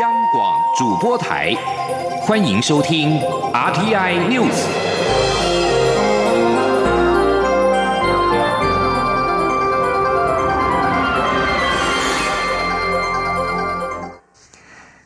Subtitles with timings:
[0.00, 1.54] 央广主播台，
[2.22, 3.20] 欢迎收听
[3.52, 4.50] RTI News。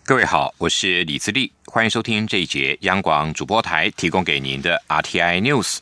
[0.04, 5.80] 各位好，我是李自立，欢迎收听这一节央广主播台提供给您的 RTI News。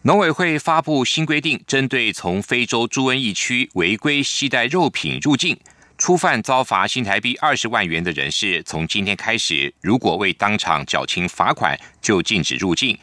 [0.00, 5.58] 农委会发布新规定，针对从非洲猪瘟疫区违规携带肉品入境。
[5.98, 12.98] 初犯遭罚新台币二十万元的人士，从今天开始，如果未当场缴清罚款，就禁止入境。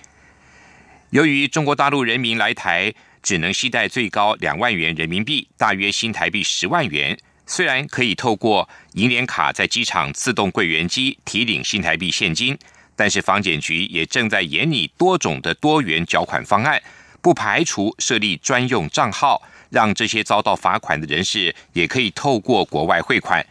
[1.10, 2.94] 由于中国大陆人民来台
[3.24, 7.18] 只能携带最高两万元人民币，大约新台币十万元。
[7.48, 12.56] 虽然可以透过银联卡在机场自动柜员机提领新台币现金，
[12.96, 16.80] 但是房检局也正在研拟多种的多元缴款方案，
[17.22, 19.42] 不排除设立专用账号。
[19.74, 23.44] 让这些遭到罚款的人士也可以透过国外汇款。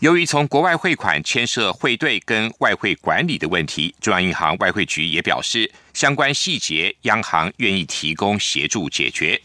[0.00, 9.40] 由于从国外汇款牵涉汇兑跟外汇管理的问题，中央银行外汇局也表示，相关细节央行愿意提供协助解决。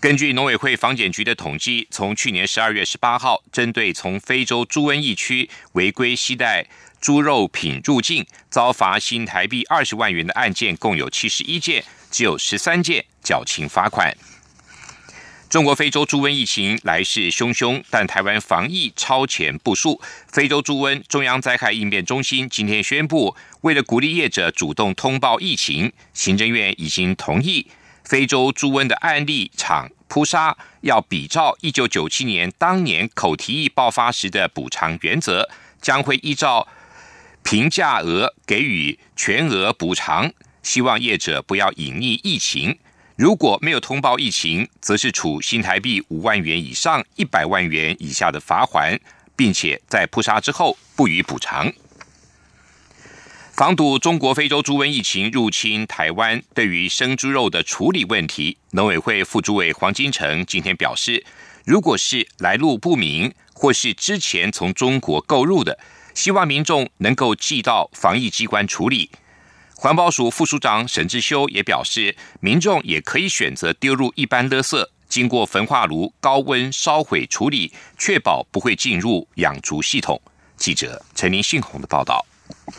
[0.00, 6.66] 根据农委会房检局的统计，从去年十二月十八号，针对从非洲猪瘟疫区违规携带
[7.00, 14.12] 猪肉品入境，遭罚新台币二十万元的案件共有七十一件，只有十三件缴清罚款。
[15.50, 20.00] 中国非洲猪瘟疫情来势汹汹，但台湾防疫超前部署。
[20.28, 27.66] 非洲猪瘟中央灾害应变中心今天宣布，为了鼓励业者主动通报疫情，行政院已经同意
[28.04, 35.50] 非洲猪瘟的案例场扑杀要比照一九九七年当年口蹄疫爆发时的补偿原则，
[35.82, 36.68] 将会依照
[37.42, 42.78] 评价额给予全额补偿，希望业者不要隐匿疫情。
[43.20, 48.98] 如果没有通报疫情，则是处新台币五万元以上一百万元以下的罚款，
[49.36, 51.70] 并且在扑杀之后不予补偿。
[53.52, 61.22] 防堵中国非洲猪瘟疫情入侵台湾，对于生猪肉的处理问题，农委会副主委黄金城今天表示，
[61.66, 65.78] 如果是来路不明或是之前从中国购入的，
[66.14, 69.10] 希望民众能够寄到防疫机关处理。
[69.82, 80.20] 环保署副署长沈志修也表示，民众也可以选择丢入一般垃圾，经过焚化炉高温烧毁处理，确保不会进入养猪系统。
[80.58, 82.22] 记者陈林信宏的报道。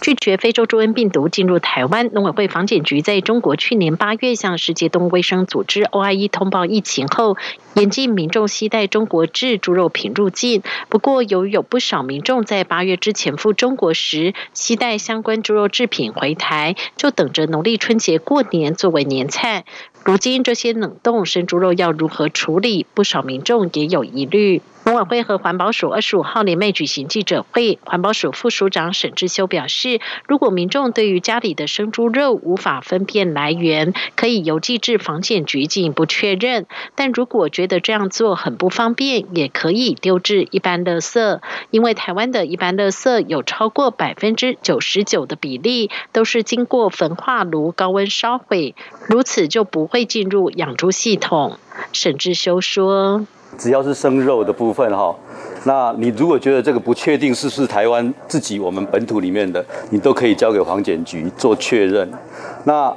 [0.01, 7.37] 拒绝非洲猪瘟病毒进入台湾，农委会防检局在中国去年八月向世界动物卫生组织 OIE 通报疫情后，
[7.75, 10.63] 严禁民众携带中国制猪肉品入境。
[10.89, 19.65] 不过，由于有不少民众在八月之前赴中国时携带相关猪肉制品回台，就等着农历春节过年作为年菜。
[20.03, 22.87] 如今这些冷冻生猪肉要如何处理？
[22.95, 24.61] 不少民众也有疑虑。
[24.91, 48.75] 农委会和环保署二十五号联袂举行记者会，环保署副署长沈志修表示，如果民众对于家里的生猪肉无法分辨来源，可以邮寄至防检局进一步确认；但如果觉得这样做很不方便，也可以丢至一般垃圾，因为台湾的一般垃圾有超过百分之九十九的比例都是经过焚化炉高温烧毁，
[49.07, 51.57] 如此就不会进入养猪系统。
[51.93, 53.25] 沈志修说。
[53.57, 55.15] 只要是生肉的部分哈，
[55.65, 62.09] 那你如果觉得这个不确定是不是台湾自己我们本土里面的，你都可以交给黄检局做确认。
[62.63, 62.91] 那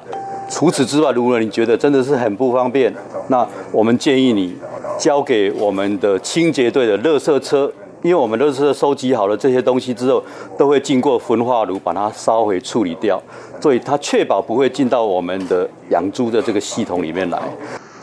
[0.49, 2.93] 除此之外，如果你觉得真的是很不方便，
[3.29, 4.55] 那我们建议你
[4.99, 7.71] 交给我们的清洁队的垃圾车，
[8.03, 10.23] 因为我们垃圾车收集好了这些东西之后，
[10.57, 13.21] 都会经过焚化炉把它烧毁处理掉，
[13.61, 17.41] 所以它确保不会进到我们的养猪的这个系统里面来。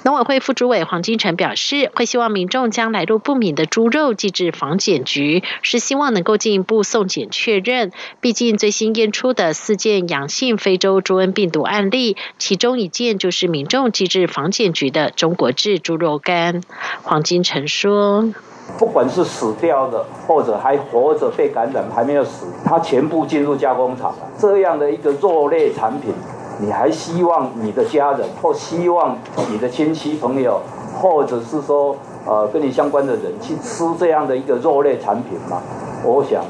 [0.03, 7.91] 农委会副主委黄金城表示，会希望民众将来路不明的猪肉寄至防检局，是希望能够进一步送检确认。
[8.19, 16.61] 毕竟最新验出的四件阳性非洲猪瘟病毒案例，其中一件就是民众寄至防检局的中国制猪肉干。
[17.03, 18.33] 黄金城说
[18.79, 26.11] ：“不管是死掉的，或者还活着被感染还没有死，它全部进入加工厂，这样的一个肉类产品。”
[26.61, 29.17] 你还希望你的家人，或希望
[29.49, 30.61] 你的亲戚朋友，
[30.93, 35.59] 或者是说，呃，跟你相关的人去吃这样的一个肉类产品吗？
[36.05, 36.45] 我想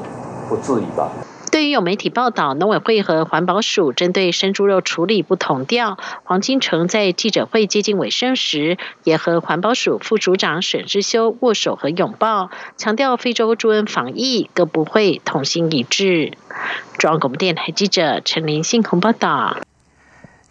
[0.50, 1.10] 不至于吧。
[1.50, 16.32] 对于有媒体报道，农委会和环保署针对生猪肉处理不同调，黄金城在记者会接近尾声时，也和环保署副署长沈志修握手和拥抱，强调非洲猪瘟防疫各部会同心一致。
[16.98, 19.56] 中央广播电台记者陈林信鸿报道。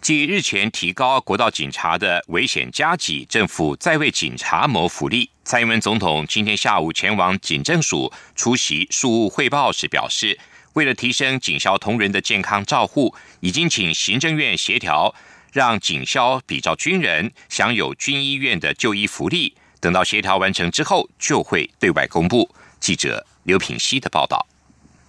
[0.02, 5.30] 继日前提高国道警察的危险加给，政府再为警察谋福利。
[5.44, 10.36] 蔡英文总统今天下午前往警政署出席事务汇报时表示，
[10.72, 15.14] 为了提升警消同仁的健康照护，已经请行政院协调，
[15.52, 19.54] 让警消比照军人享有军医院的就医福利。
[19.78, 22.52] 等到协调完成之后，就会对外公布。
[22.80, 24.44] 记者刘品熙的报道。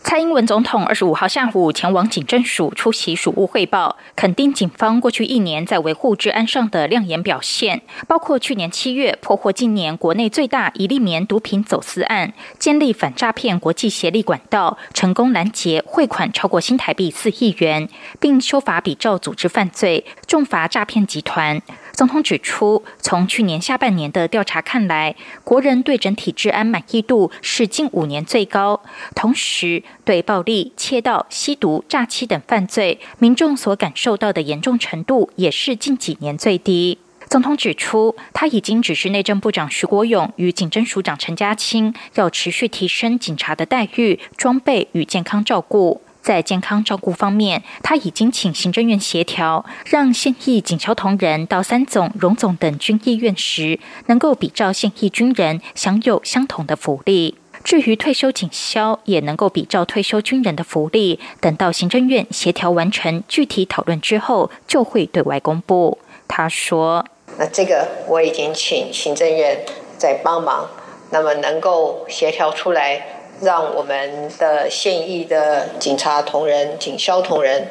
[0.04, 17.88] 蔡英文总统二十五号下午前往警政署出席署务汇报，肯定警方过去一年在维护治安上的亮眼表现，包括去年七月破获近年国内最大一粒棉毒品走私案，建立反诈骗国际协力管道，成功拦截汇款超过新台币四亿元，
[18.20, 21.62] 并修法比照组织犯罪，重罚诈骗集团。
[21.94, 28.82] 总统指出，从去年下半年的调查看来，国人对整体治安满意度是近五年最高。
[29.16, 36.98] 同时，对暴力、窃盗、吸毒、诈欺等犯罪，民众所感受到的严重程度也是近几年最低。
[37.30, 46.03] 总统指出，他已经指示内政部长徐国勇与警政署长陈家清，要持续提升警察的待遇、装备与健康照顾。
[46.24, 53.78] 在健康照顾方面，他已经请行政院协调，让现役警消同仁到三总、荣总等军医院时，
[54.08, 57.36] 能够比照现役军人享有相同的福利。
[57.64, 61.20] 至于退休警消，也能够比照退休军人的福利。
[61.40, 65.98] 等到行政院协调完成具体讨论之后，就会对外公布。
[66.28, 67.06] 他说
[67.38, 69.60] ：“那这个我已经请行政院
[69.98, 70.68] 在帮忙，
[71.12, 73.08] 那么能够协调出来。”
[73.42, 77.68] 让我们的现役的警察同仁、警消同仁，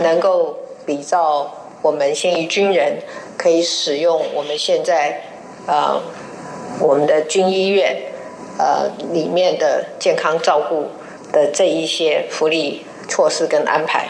[0.00, 2.98] 能够比照我们现役军人，
[3.36, 5.22] 可以使用我们现在
[5.66, 6.02] 啊
[6.80, 7.96] 我们的军医院
[8.58, 10.88] 呃里面的健康照顾
[11.32, 14.08] 的这一些福利措施跟安排。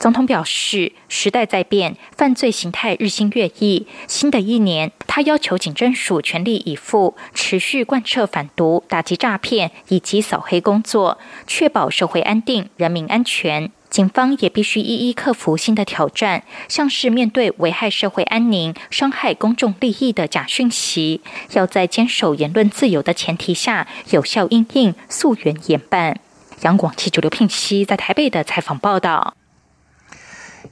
[0.00, 3.86] 总统表示，时代在变，犯罪形态日新月异。
[4.08, 13.70] 新的一年，他要求警政署全力以赴，持续贯彻反毒、打击诈骗以及扫黑工作，确保社会安定、人民安全。
[13.90, 21.20] 警方也必须一一克服新的挑战，像是面对危害社会安宁、伤害公众利益的假讯息，
[21.52, 26.18] 要在坚守言论自由的前提下，有效应应、溯源严办。
[26.62, 29.34] 杨广记者刘聘熙在台北的采访报道。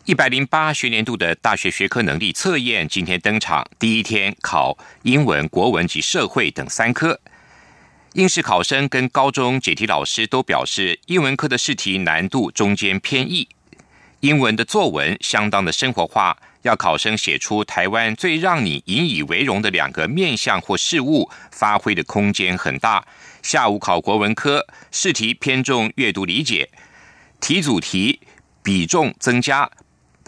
[0.09, 7.21] 一百零八学年度的大学学科能力测验今天登场，第一天考英文、国文及社会等三科。
[8.15, 13.47] 应试考生跟高中解题老师都表示，英文科的试题难度中间偏易，
[14.21, 23.07] 英文的作文相当的生活化，要考生写出台湾最让你引以为荣的两个面向或事物，发挥的空间很大。
[23.43, 26.71] 下午考国文科试题偏重阅读理解，
[27.43, 28.21] 题组题
[28.63, 29.71] 比重增加。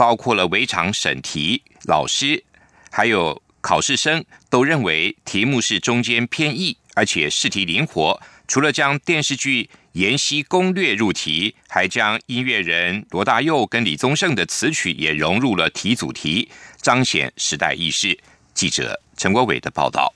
[0.00, 2.42] 包括了围场审题，老师
[2.90, 8.18] 还有考试生都认为题目是中间偏易，而且试题灵活。
[8.48, 16.48] 除了将电视剧《延禧攻略》入题，还将音乐人罗大佑跟李宗盛的词曲也融入了题组题，
[16.80, 18.18] 彰显时代意识。
[18.54, 20.14] 记者陈国伟的报道。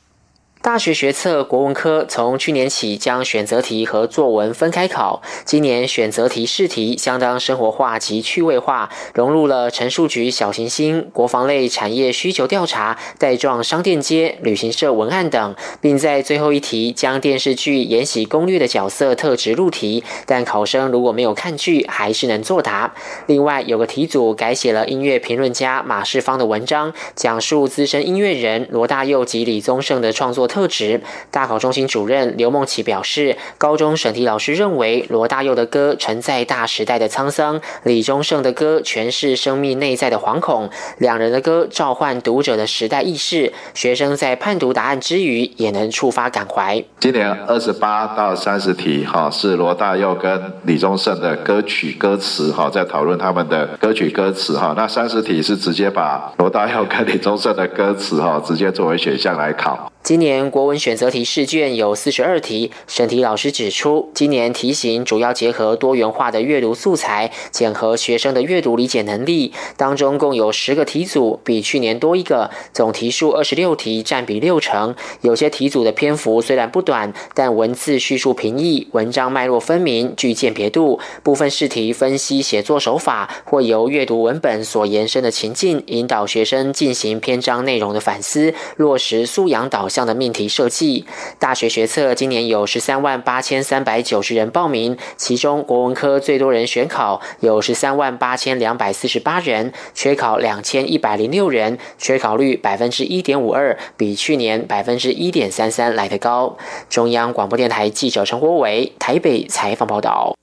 [0.65, 22.95] 大学学测国文科从去年起将选择题和作文分开考，今年选择题试题相当生活化及趣味化，融入了陈述局小行星、国防类产业需求调查、带状商店街、旅行社文案等，并在最后一题将电视剧《延禧攻略》的角色特质入题，但考生如果没有看剧，还是能作答。
[23.27, 30.49] 另外有个题组改写了音乐评论家马世芳的文章，讲述资深音乐人罗大佑及李宗盛的创作。
[30.55, 31.01] 特质。
[31.33, 43.53] 大考中心主任刘梦琪表示，高中审题老师认为罗大佑的歌承载大时代的沧桑，李宗盛的歌诠释生命内在的惶恐，两人的歌召唤读者的时代意识。
[43.75, 46.83] 学生在判读答案之余，也能触发感怀。
[47.01, 54.73] 今年二十八到三十题，哈，是罗大佑跟李宗盛的歌曲歌词，哈，在讨论他们的歌曲歌词，哈。
[54.77, 59.91] 那三十题是直接把罗大佑跟李宗盛的歌词，哈，直接作为选项来考。
[60.03, 69.53] 今年国文选择题试卷有四十二题，审题老师指出，今年题型主要结合多元化的阅读素材，检核学生的阅读理解能力。
[69.77, 74.95] 当中共有十个题组，比去年多一个，总题数二十六题，占比六成。
[75.21, 81.01] 有些题组的篇幅虽然不短，但文字叙述平易，文章脉络分明，具鉴别度。
[81.23, 89.85] 部分试题分析写作手法，或由阅读文本所延伸的情境，引导学生进行篇章内容的反思，落实素养导。
[89.95, 91.07] 向的命题设计。
[91.39, 106.59] 大学学测今年有十三万八千三百九十人报名，其中国文科最多人选考，有十三万八千两百四十八人，缺考两千一百零六人，缺考率百分之一点五二，比去年百分之一点三三来得高。
[106.91, 110.35] 中央广播电台记者陈国伟台北采访报道。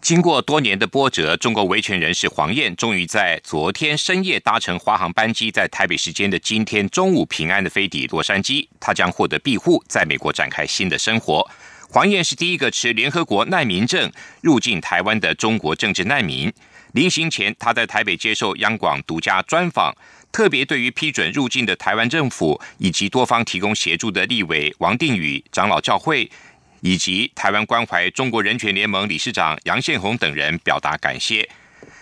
[0.00, 8.66] 经过多年的波折，中国维权人士黄燕终于在昨天深夜搭乘华航班机，在台北时间的今天中午平安的飞抵洛杉矶。
[8.78, 11.46] 他将获得庇护，在美国展开新的生活。
[11.90, 16.50] 黄燕是第一个持联合国难民证入境台湾的中国政治难民。
[16.92, 19.94] 临行前，他在台北接受央广独家专访，
[20.30, 26.30] 特别对于批准入境的台湾政府以及多方提供协助的立委王定宇、长老教会。
[26.80, 31.48] 以及台湾关怀中国人权联盟理事长杨宪宏等人表达感谢。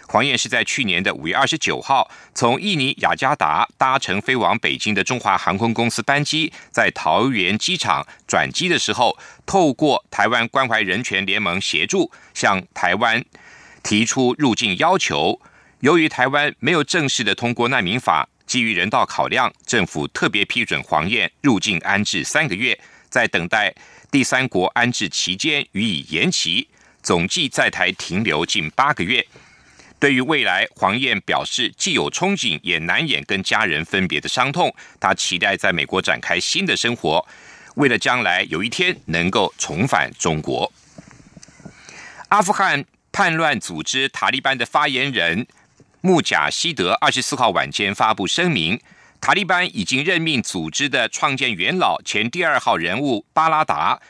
[0.09, 13.25] 黄燕是在去年的五月二十九号，从印尼雅加达搭乘飞往北京的中华航空公司班机，在桃园机场转机的时候，透过台湾关怀人权联盟协助，向台湾
[13.83, 15.40] 提出入境要求。
[15.80, 22.78] 由于台湾没有正式的通过难民法，基于人道考量，政府特别批准黄燕入境安置三个月，
[23.11, 23.75] 在等待。
[24.10, 26.68] 第三国安置期间予以延期，
[27.02, 29.26] 总计在台停留近八个月。
[29.98, 34.75] 对于未来，黄燕表示既有憧憬，也难掩跟家人分别的伤痛。
[35.00, 37.26] 他期待在美国展开新的生活，
[37.76, 40.70] 为了将来有一天能够重返中国。
[42.28, 45.46] 阿富汗叛乱组织塔利班的发言人
[46.00, 48.80] 穆贾希德二十四号晚间发布声明。
[49.26, 54.00] 塔利班已经任命组织的创建元老、前第二号人物巴拉达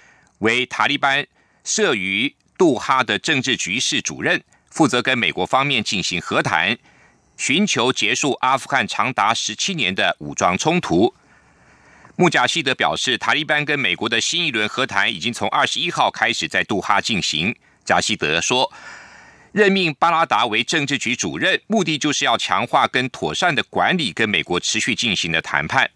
[0.40, 1.26] 为塔利班
[1.64, 6.76] 设于杜哈的政治局势主任，负责跟美国方面进行和谈，
[7.38, 11.14] 寻求结束阿富汗长达十七年的武装冲突。
[12.16, 17.56] 穆贾希德表示，塔利班跟美国的新一轮和谈已经从二十一号开始在杜哈进行。
[17.86, 18.70] 贾希德说。
[19.56, 25.90] 任命巴拉达为政治局主任，目的就是要强化跟妥善的管理跟美国持续进行的谈判。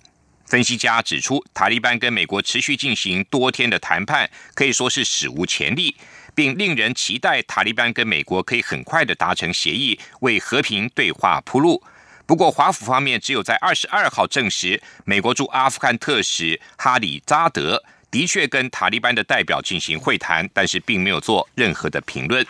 [0.46, 5.94] 分析家指出，塔利班跟美国持续进行多天的谈判，可以说是史无前例，
[6.34, 11.82] 并令人期待塔利班跟美国可以很快的达成协议，为和平对话铺路。
[12.24, 22.42] 不过，华府方面只有在二十二号证实，美国驻阿富汗特使哈里扎德的确跟塔利班的代表进行会谈，但是并没有做任何的评论。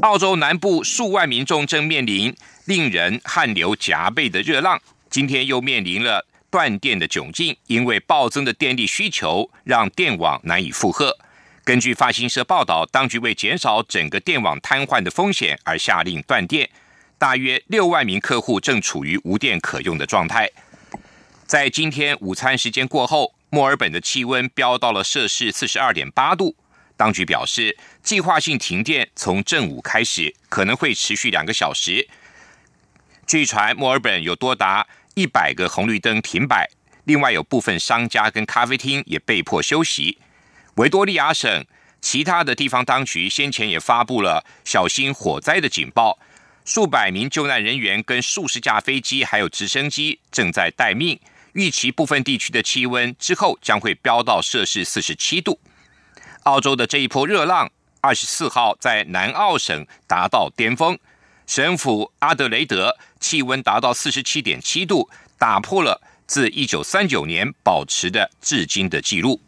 [0.00, 2.34] 澳洲南部数万民众正面临
[2.64, 4.80] 令人汗流浃背的热浪，
[5.10, 11.16] 今天又面临了断电的窘境，因为暴增的电力需求让电网难以负荷。
[11.62, 16.68] 根据法新社报道，当局为减少整个电网瘫痪的风险而下令断电，
[17.18, 20.50] 大约六万名客户正处于无电可用的状态。
[21.46, 26.56] 在今天午餐时间过后，墨尔本的气温飙到了摄氏四十二点八度。
[26.96, 32.08] 当局表示，计划性停电从正午开始，可能会持续两个小时。
[33.26, 36.68] 据传，墨尔本有多达一百个红绿灯停摆，
[37.04, 40.18] 另外有部分商家跟咖啡厅也被迫休息。
[40.74, 41.64] 维多利亚省
[42.00, 46.18] 其他的地方当局先前也发布了小心火灾的警报，
[46.64, 51.18] 数百名救难人员跟数十架飞机还有直升机正在待命。
[51.52, 55.60] 预期部分地区的气温之后将会飙到摄氏四十七度。
[56.44, 57.70] 澳洲的这一波热浪，
[58.02, 60.98] 二十四号在南澳省达到巅峰，
[61.46, 69.40] 省府阿德雷德气温达到四十七点七度，打破了自一九三九年保持的至今的纪录。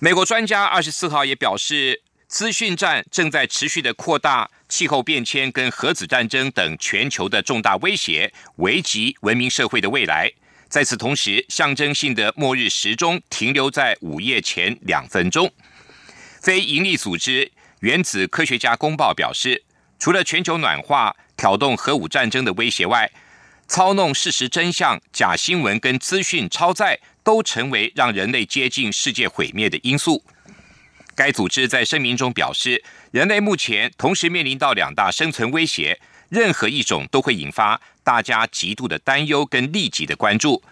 [0.00, 10.28] 美国专家二十四号也表示，资讯战正在持续的扩大，气候变迁跟核子战争等全球的重大威胁，危及文明社会的未来。
[10.68, 15.48] 在此同时，象征性的末日时钟停留在午夜前两分钟。
[16.46, 17.50] 非营利组织
[17.80, 19.64] 原子科学家公报表示，
[19.98, 23.10] 除了全球暖化挑动核武战争的威胁外，
[23.66, 30.22] 操弄事实真相、假新闻跟资讯超载都成为让人类接近世界毁灭的因素。
[31.16, 36.00] 该组织在声明中表示，人类目前同时面临到两大生存威胁。
[36.28, 40.62] 任何一种都会引发大家极度的担忧跟立即的关注。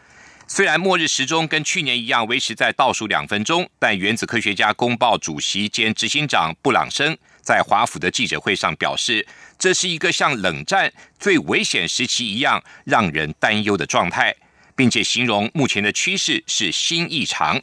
[0.46, 9.26] 虽然末日时钟跟去年一样维持在倒数两分钟，但原子科学家公报主席兼执行长布朗森在华府的记者会上表示，
[9.58, 14.34] 这是一个像冷战最危险时期一样让人担忧的状态，
[14.76, 17.60] 并且形容目前的趋势是新异常。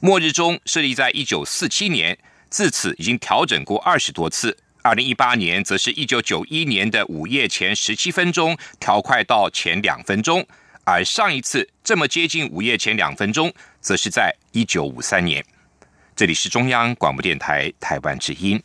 [0.00, 2.18] 末日钟设立在一九四七年，
[2.48, 4.56] 自此已经调整过二十多次。
[4.82, 10.42] 二零一八年，则是一九九一年的午夜前十七分钟调快到前两分钟；
[10.84, 15.44] 而上一次这么接近午夜前两分钟，则是在一九五三年。
[16.16, 18.60] 这里是中央广播电台台湾之音。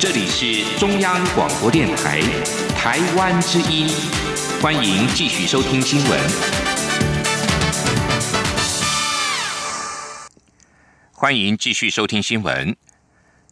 [0.00, 2.20] 这里是中央广播电台
[2.76, 3.88] 台湾之音。
[4.64, 6.18] 欢迎继续收听新闻。
[11.12, 12.74] 欢迎继续收听新闻。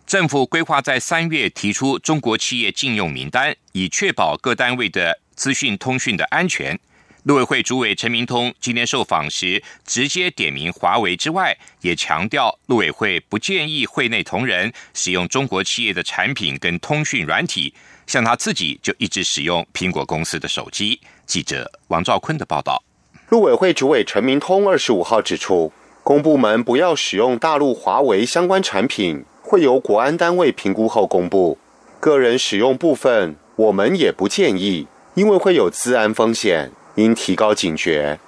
[0.07, 6.81] 政府规划在三月提出中国企业禁用名单，以确保各单位的资讯通讯的安全。
[7.25, 17.75] 陆委会主委陈明通今天受访时，直接点名华为之外，也强调陆委会不建议会内同仁使用中国企业的产品跟通讯软体。
[18.07, 21.01] 像他自己就一直使用苹果公司的手机。
[21.27, 22.83] 记者王兆坤的报道。
[23.29, 31.57] 陆委会主委陈明通二十五号指出，公部门不要使用大陆华为相关产品，会由国安单位评估后公布。
[31.99, 38.19] 个人使用部分，我们也不建议，因为会有资安风险，应提高警觉。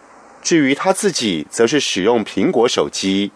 [0.42, 3.32] 至于他自己，则是使用苹果手机。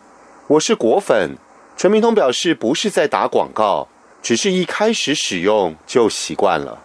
[0.46, 1.36] 我是果粉。
[1.76, 3.88] 陈明通表示，不是在打广告。
[4.28, 6.76] 只是一开始使用就习惯了。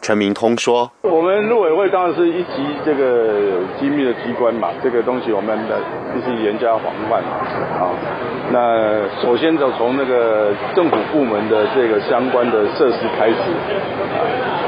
[0.00, 5.78] 陈明通说：“我们陆委会当然是一级这个机密的机关嘛，这个东西我们的
[6.12, 7.94] 必须严加防范啊。
[8.50, 14.18] 那首先就从那个政府部门的这个相关的设施开始啊。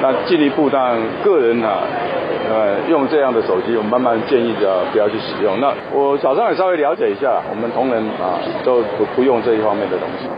[0.01, 1.83] 那进一步当然个人啊，
[2.49, 5.59] 呃，用这样的手机，我们慢慢建议着不要去使用。
[5.61, 10.29] 那我早上也稍微了解一下，我们同仁啊都不不用这一方面的东西。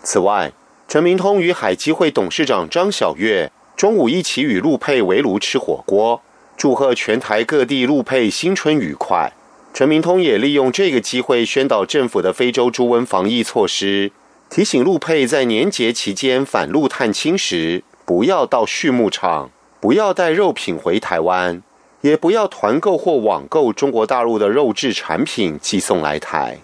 [0.00, 0.50] 此外。”
[0.88, 6.22] 陈明通与海基会董事长张晓月中午一起与陆配围炉吃火锅，
[6.56, 9.32] 祝贺全台各地陆配新春愉快。
[9.74, 14.12] 陈明通也利用这个机会宣导政府的非洲猪瘟防疫措施，
[14.48, 19.50] 提醒陆配在年节期间返陆探亲时，不要到畜牧场，
[19.80, 21.60] 不要带肉品回台湾，
[22.02, 26.60] 也不要团购或网购中国大陆的肉制产品寄送来台。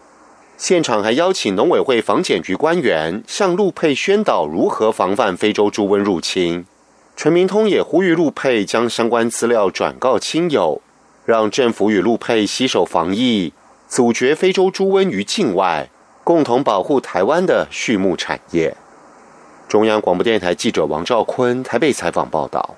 [0.63, 6.65] 现场还邀请农委会防检局官员向陆配宣导如何防范非洲猪瘟入侵。
[7.17, 10.81] 陈明通也呼吁陆配将相关资料转告亲友，
[11.25, 13.53] 让政府与陆配携手防疫，
[13.89, 15.91] 阻绝非洲猪瘟于境外，
[16.23, 18.77] 共同保护台湾的畜牧产业。
[19.69, 22.77] 中央广播电台记者王兆坤台北采访报道。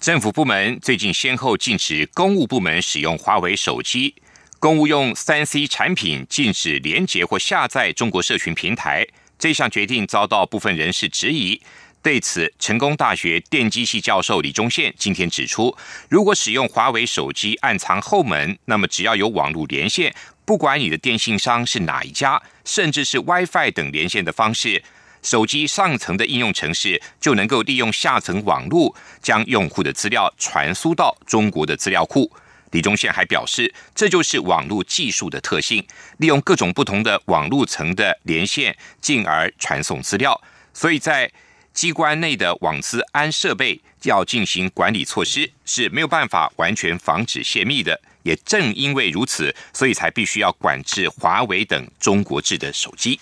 [0.00, 4.14] 政府部门最近先后禁止公务部门使用华为手机。
[4.58, 9.06] 公务用三 C 产品禁止连接或下载中国社群平台，
[9.38, 11.60] 这项决定遭到部分人士质疑。
[12.02, 15.76] 对此，成功大学电机系教授李忠宪今天指出，
[16.08, 20.14] 如果使用华为手机暗藏后门，那么只要有网络连线，
[20.44, 24.82] 不管你的电信商是哪一家，甚至是 WiFi 等连线的方式，
[25.22, 32.32] 手机上层的应用程式就能够利用下层网络，将用户的资料传输到中国的资料库。
[32.72, 35.86] 李宗宪还表示，这就是网络技术的特性，
[36.18, 40.40] 利用各种不同的网络层的连线，进而传送资料。
[40.74, 41.30] 所以在
[41.72, 48.00] 机关内的网资安设备要进行管理措施，是没有办法完全防止泄密的。
[48.24, 53.20] 也正因为如此，所以才必须要管制华为等中国制的手机。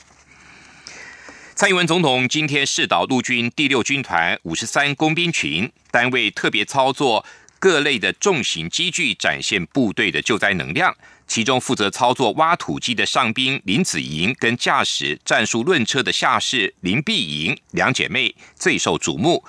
[1.55, 7.25] 蔡英文总统今天视导陆军第六军团五十三工兵群单位特别操作。
[7.65, 10.95] 各类的重型机具展现部队的救灾能量，
[11.27, 19.43] 其中负责操作挖土机的上兵林子莹跟驾驶战术论车的下士林碧莹两姐妹最受瞩目。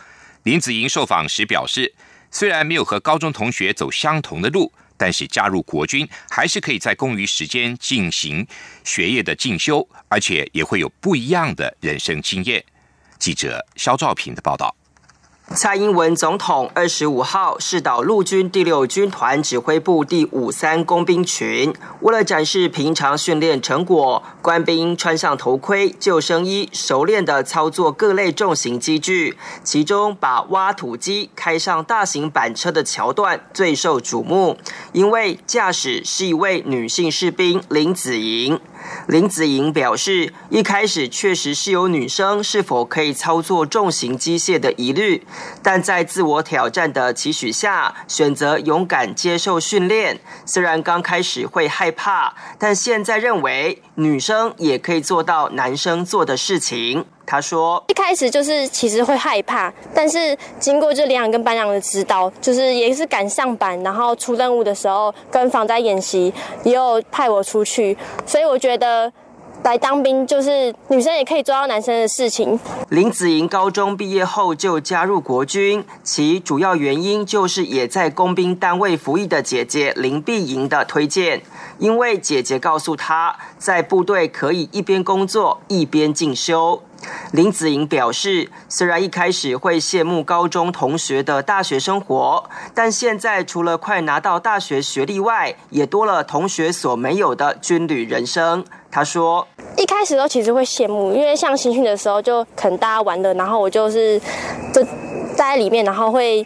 [0.43, 1.93] 林子莹受访时表示，
[2.31, 8.47] 虽然没有和高中同学走相同的路，但是加入国军还是可以在空余时间进行
[8.85, 12.63] 学业的进修，而且也会有不一样的人生经验。
[13.19, 14.73] 记者肖兆平的报道。
[15.53, 29.37] 蔡英文总统二十五号视导陆军第六军团指挥部第五三工兵群，为了展示平常训练成果，官兵穿上头盔、救生衣，熟练的操作各类重型机具。
[29.63, 34.57] 其中，把挖土机开上大型板车的桥段最受瞩目，
[34.93, 38.59] 因为驾驶是一位女性士兵林子莹。
[39.07, 45.25] 林子莹表示，一开始确实是有女生是否可以操作重型机械的疑虑，
[45.61, 50.19] 但在自我挑战的期许下，选择勇敢接受训练。
[50.45, 57.05] 虽然刚开始会害怕，但现在认为女生也可以做到男生做的事情。
[57.25, 66.33] 他说：“一开始就是其实会害怕，但是经过这连长跟班长的指导，就是也是赶上班，然后出任务的时候跟防灾演习
[66.63, 69.11] 也有派我出去，所以我觉得。”
[69.63, 72.59] 来当兵就是女生也可以做到男生的事情。
[72.89, 81.41] 林子莹高中毕业后就加入国军，其主要原因就是也在工兵单位服役的姐姐林碧莹的推荐，
[81.79, 86.83] 因为姐姐告诉她，在部队可以一边工作一边进修。
[87.31, 98.63] 林子莹表示，虽然一开始会羡慕高中同学的大学生活，但现在除了快拿到大学学历外，也多了同学所没有的军旅人生。
[98.89, 104.17] 他说：“一开始都其实会羡慕，因为像新训的时候，就可能大家玩的，然后我就是
[104.73, 104.81] 就
[105.35, 106.45] 待在里面，然后会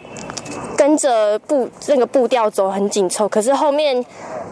[0.76, 3.28] 跟着步那个步调走，很紧凑。
[3.28, 4.04] 可是后面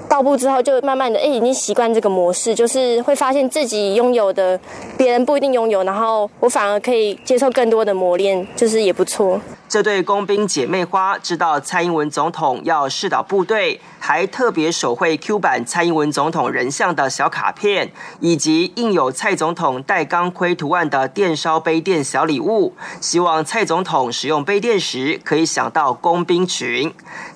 [0.09, 4.59] 到步之后，就慢慢的，哎，已经习惯这个模式，就是会发现自己拥有的
[4.97, 26.91] 别人不一定拥有，然后我反而可以接受更多的磨练，就是也不错。”这对工兵姐妹花知道蔡英文总统要试导部队，还特别手绘 Q 版蔡英文总统人像的小卡片，以及印有蔡总统戴钢盔图案的电烧杯垫小礼物，希望蔡总统使用杯垫时可以想到工兵群。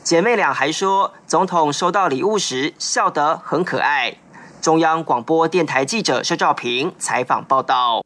[0.05, 4.13] 姐妹俩还说，总统收到礼物时笑得很可爱。
[4.61, 8.05] 中央广播电台记者薛兆平采访报道。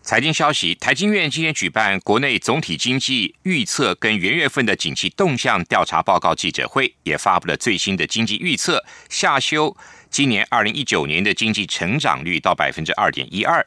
[0.00, 9.76] 财经消息：台经院今天举办国内总体经济预测跟元月份的景气动向调查报告记者会，也发布了最新的经济预测，下修
[10.08, 13.66] 今年二零一九年的经济成长率到百分之二点一二。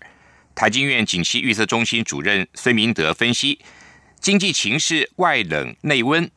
[0.55, 3.59] 台经院景气预测中心主任孙明德分析，
[4.21, 6.29] 经济情势外冷内温，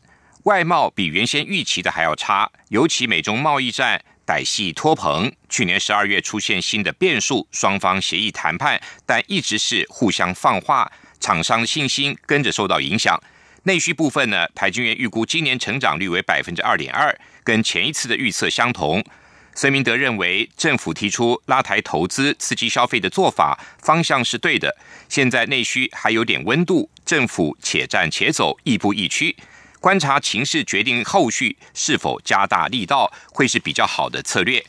[0.44, 4.02] 外贸比原先预期的还要差，尤其美中贸易战。
[4.26, 13.22] 歹戏拖棚，去年十二月出现新的变数，双方协议谈判，但一直是互相放话，厂商的信心跟着受到影响。
[13.64, 19.04] 内需部分呢，台军员预估今年成长率为百分之二点二，跟前一次的预测相同。
[19.54, 24.74] 孙明德认为，政府提出拉抬投资、刺激消费的做法方向是对的，
[25.08, 29.36] 现在内需还有点温度，政府且战且走，亦步亦趋。
[29.84, 34.64] 观察情势，决定后续是否加大力道，会是比较好的策略。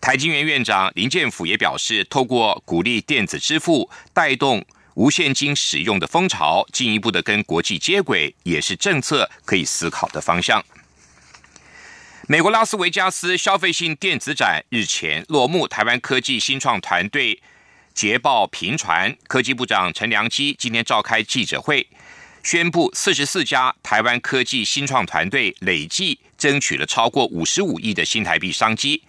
[0.00, 10.60] 台经院院长林建甫也表示，透过鼓励电子支付，带动无现金使用的风潮，进一步的跟国际接轨，也是政策可以思考的方向。
[12.26, 17.40] 美国拉斯维加斯消费性电子展日前落幕，台湾科技新创团队
[17.94, 21.86] 捷报频传，科技部长陈良基今天召开记者会。
[22.42, 29.02] 宣布，四十四家台湾科技新创团队累计争取了超过五十五亿的新台币商机。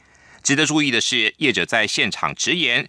[0.43, 2.87] 值得注意的是，业者在现场直言，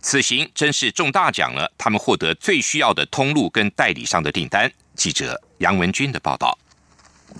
[0.00, 4.72] 此行真是中大奖了，他们获得最需要的通路跟代理商的订单。
[4.94, 6.58] 记者杨文军的报道。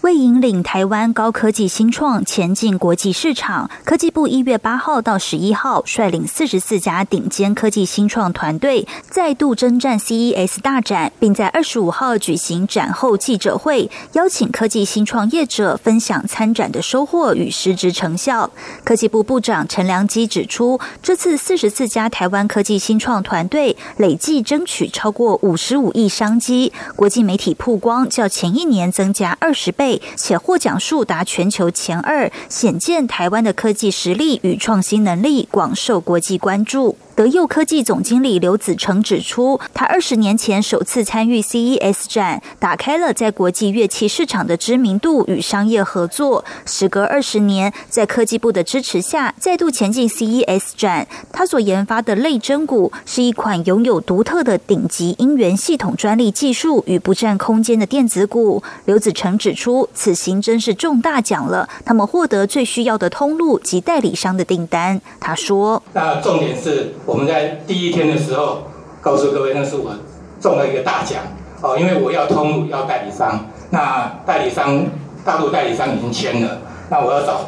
[0.02, 18.50] 为引领台湾高科技新创前进国际市场，科技部一月八号到十一号率领四十四家顶尖科技新创团队再度征战 CES 大展，并在二十五号举行展后记者会，邀请科技新创业者分享参展的收获与实质成效。
[18.84, 29.83] 科技部部长陈良基指出，这次四十四家台湾科技新创团队累计争取超过五十五亿商机，国际媒体曝光较前一年增加二十倍。
[30.16, 36.96] 且获奖数达全球前二，显见台湾的科技实力与创新能力广受国际关注。
[37.16, 46.44] 德佑科技总经理刘子成指出，他二十年前首次参与 CES 展，打开了在国际乐器市场的知名度与商业合作。
[46.66, 51.06] 时隔二十年，在科技部的支持下，再度前进 CES 展。
[51.30, 58.60] 他所研发的类真鼓是一款拥有独特的顶级音源系统专利技术与不占空间的电子鼓。
[58.86, 65.00] 刘子成指出，此行真是中大奖了，他们获得最需要的通路及代理商的订单。
[65.20, 68.62] 他说：“那重点是。”我们在第一天的时候
[69.00, 69.92] 告诉各位，那是我
[70.40, 71.20] 中了一个大奖。
[71.60, 74.84] 哦，因为我要通路要代理商，那代理商
[75.24, 76.58] 大陆代理商已经签了，
[76.90, 77.40] 那我要找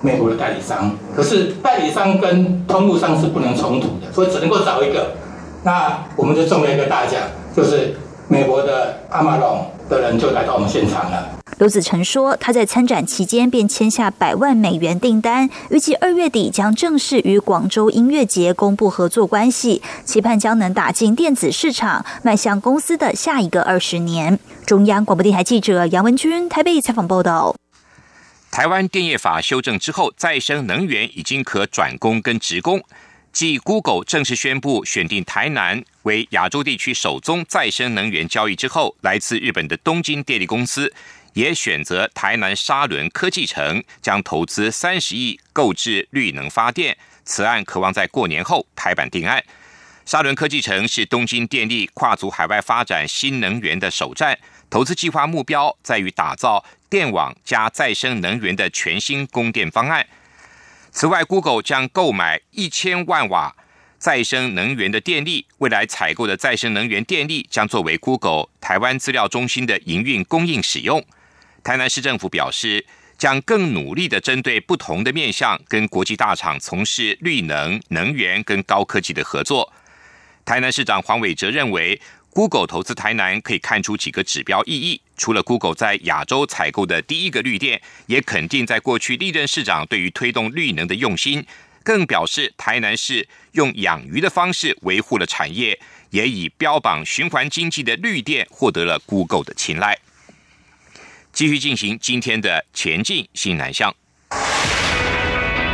[0.00, 5.12] 美国的代理商，可是代理商跟通路商是不能冲突的，所以只能够找一个，
[5.62, 7.20] 那我们就中了一个大奖，
[7.54, 7.94] 就是
[8.26, 11.28] 美国的阿玛龙的人就来到我们现场了。
[11.58, 24.38] 刘子成说，他在参展期间便签下百万美元订单，预计二月底将正式与广州音乐节公布合作关系，期盼将能打进电子市场，迈向公司的下一个二十年。
[24.66, 27.54] 中央广播电台记者杨文君台北采访报道。
[28.50, 32.82] 台湾电业法修正之后，再生能源已经可转工跟职工。
[33.32, 40.92] 继 Google 正式宣布选定台南为亚洲地区首宗再生能源交易之后，来自日本的东京电力公司
[41.34, 46.96] 也选择台南沙伦科技城，将投资三十亿购置绿能发电。
[47.24, 49.42] 此案渴望在过年后拍板定案。
[50.04, 60.06] 沙伦科技城是东京电力跨足海外发展新能源的首站，投资计划目标在于打造电网加再生能源的全新供电方案。
[60.92, 63.56] 此外，Google 将购买一千万瓦
[63.98, 71.02] 再生能源的电力，未来采购的再生能源电力将作为 Google 台湾资料中心的营运供应使用。
[71.64, 72.86] 台南市政府表示，
[73.18, 79.72] 将更努力的针对不同的面向，跟国际大厂从事绿能、能源跟高科技的合作。
[80.44, 82.00] 台南市长黄伟哲认为。
[82.34, 85.00] Google 投资台南可以看出几个指标意义。
[85.16, 91.46] 除了 Google 在亚洲采购的第一个绿电，也肯定在过去历任市长对于推动绿能的用心，
[91.84, 95.78] 更表示台南市用养鱼的方式维护了产业，
[96.10, 99.96] 也以标榜循环经济的绿电获得了 Google 的青睐。
[101.34, 103.92] 继续进行今天的前进新南向，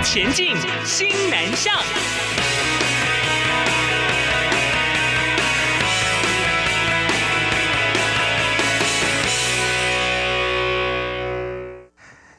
[0.03, 1.79] 前进新南向。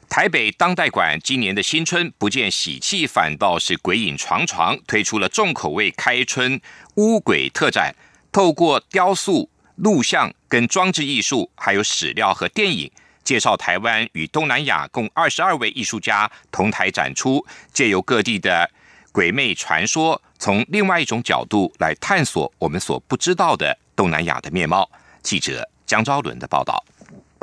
[0.10, 6.60] 台北当代馆今年的新春不见喜气，反倒是鬼影幢幢，推出了重口味开春
[6.96, 7.94] 乌鬼特展。
[8.32, 12.92] 透过雕塑、录像、跟装置艺术，还有史料和电影，
[13.24, 18.70] 介绍台湾与东南亚共二十二位艺术家同台展出，借由各地的
[19.12, 24.90] 鬼魅传说，从另外一种角度来探索我们所不知道的东南亚的面貌。
[25.22, 26.84] 记者江昭伦的报道。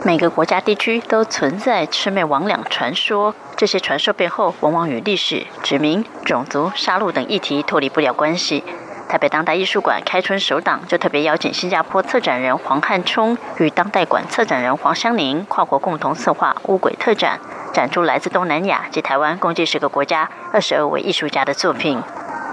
[0.05, 8.63] 每个国家地区都存在魑魅魍魉传说，这些传说背后往往与历史、殖民、种族、杀戮等议题脱离不了关系。
[9.09, 17.41] 台北当代艺术馆开春首档就特别邀请新加坡策展人黄汉冲与当代馆策展人黄香宁跨国共同策划乌鬼特展，
[17.73, 22.03] 展出来自东南亚及台湾共计十个国家二十二位艺术家的作品。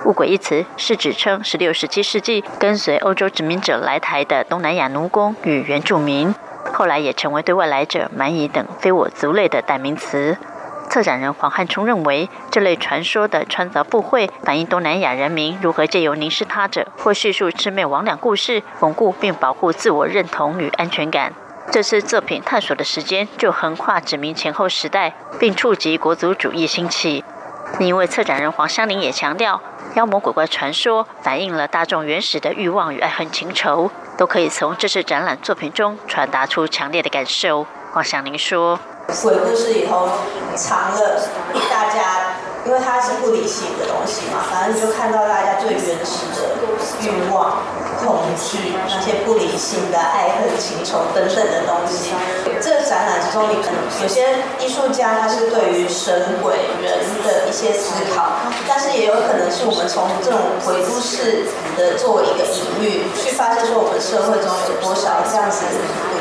[0.05, 6.33] 乌鬼一词是指称十六、十七世纪跟随欧洲殖民者来台的东南亚奴工与原住民。
[6.71, 10.37] 后来也成为对外来者、蛮夷等非我族类的代名词。
[10.89, 21.33] 策展人黄汉冲认为，这类传说的穿凿附会，反映东南亚人民如何借由凝视他者或叙述魑魅魍魉故事，巩固并保护自我认同与安全感。
[21.71, 27.23] 这次作品探索的时间就横跨殖民前后时代，并触及国族主义兴起。
[27.79, 29.61] 另一位策展人黄香玲也强调，
[29.95, 33.91] 妖魔鬼怪传说反映了大众原始的欲望与爱恨情仇。
[34.17, 37.67] 都可以从这次展览作品中传达出强烈的感受。
[37.91, 38.79] 黄祥林说
[39.23, 40.09] ：“鬼故事里头
[40.55, 41.21] 藏了
[41.69, 46.55] 大家，因为它是不理性的东西嘛，反正就看到大家最原始的
[47.01, 47.57] 欲望。”
[48.05, 52.11] 恐惧那些不理性的爱恨情仇等等的东西。
[52.61, 58.35] 这个展览之中，你可能有些艺术家他是对于神鬼人的一些思考，
[58.67, 65.65] 但是也有可能是我们从这种鬼故事的作为一个隐喻，去发现说我们社会中有多少这样子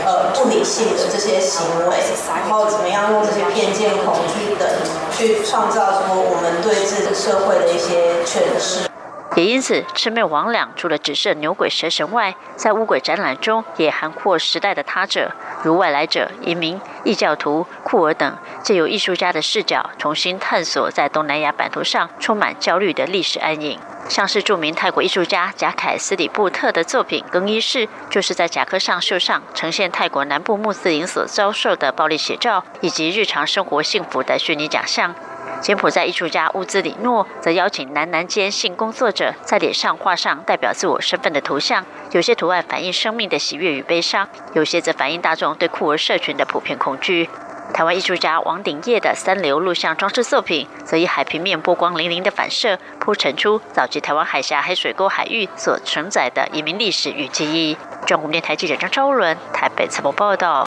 [0.04, 1.96] 呃不理性的这些行为，
[2.28, 4.68] 然后怎么样用这些偏见、恐惧等
[5.12, 8.88] 去创造出我们对这个社会的一些诠释。
[9.36, 15.32] 也因此，魑魅魍魉除了只是牛鬼蛇神外，在乌鬼展览中也涵括时代的他者，
[15.64, 23.80] 如外来者、移民、异教徒、库尔等，借由艺术家的视角，重新探索在东南亚版图上充满焦虑的历史暗影。
[24.08, 35.14] 像是著名泰国艺术家贾凯斯里布特的作品《更衣室》，就是在甲壳上绣上呈现泰国南部穆斯林所遭受的暴力写照，以及日常生活幸福的虚拟假象。
[35.60, 47.30] 柬埔寨艺术家乌兹里诺则邀请男男间性工作者在脸上画上代表自我身份的图像，有些图案反映生命的喜悦与悲伤，有些则反映大众对酷儿社群的普遍恐惧。
[47.74, 57.76] 台湾艺术家王鼎业的三流录像装置作品，则以海平面波光粼粼的反射，铺陈出早期台湾海峡黑水沟海域所承载的移民历史与记忆。
[58.06, 60.64] 中国电台记者张昭伦台北采访报道。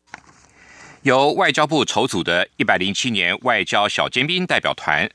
[1.03, 5.09] 由外交部筹组的一百零七年外交小尖兵代表团，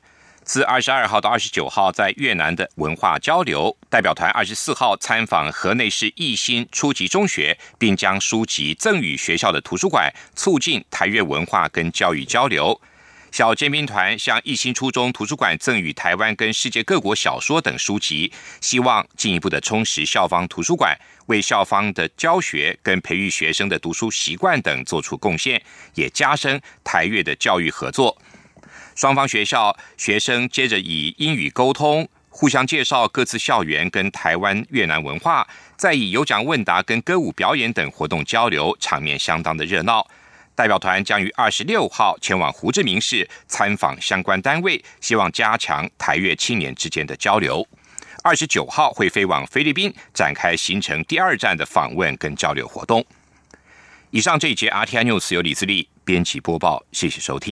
[0.45, 12.79] 自二十二号到二十九号在越南的文化交流代表团，二十四号参访河内市义新初级中学，并将书籍赠予学校的图书馆，促进台越文化跟教育交流。
[13.31, 25.59] 小尖兵团向义新初中图书馆赠予台湾跟世界各国小说等书籍，希望进一步的充实校方图书馆，为校方的教学跟培育学生的读书习惯等做出贡献，
[25.95, 28.15] 也加深台越的教育合作。
[28.95, 40.05] 双方学校学生接着以英语沟通，互相介绍各自校园跟台湾越南文化，再以有奖问答跟歌舞表演等活动交流，场面相当的热闹。
[40.55, 47.67] 代表团将于二十六号前往胡志明市参访相关单位，希望加强台越青年之间的交流。
[48.23, 53.03] 二十九号会飞往菲律宾，展开行程第二站的访问跟交流活动。
[54.11, 57.41] 以上这一节 RTI News 由李自力编辑播报，谢谢收听。